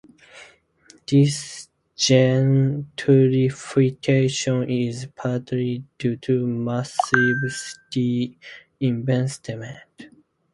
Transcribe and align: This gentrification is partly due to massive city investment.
This 1.11 1.69
gentrification 1.95 4.87
is 4.89 5.07
partly 5.15 5.83
due 5.99 6.15
to 6.15 6.47
massive 6.47 7.51
city 7.51 8.39
investment. 8.79 9.77